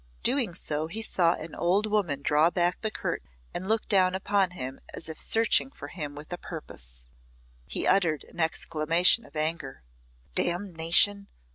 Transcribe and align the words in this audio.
Doing 0.23 0.55
so 0.55 0.87
he 0.87 1.03
saw 1.03 1.35
an 1.35 1.53
old 1.53 1.85
woman 1.85 2.23
draw 2.23 2.49
back 2.49 2.81
the 2.81 2.89
curtain 2.89 3.29
and 3.53 3.67
look 3.67 3.87
down 3.87 4.15
upon 4.15 4.49
him 4.49 4.79
as 4.95 5.07
if 5.07 5.21
searching 5.21 5.69
for 5.69 5.89
him 5.89 6.15
with 6.15 6.33
a 6.33 6.39
purpose. 6.39 7.07
He 7.67 7.85
uttered 7.85 8.23
an 8.23 8.39
exclamation 8.39 9.25
of 9.27 9.35
anger. 9.35 9.83
"Damnation! 10.33 11.27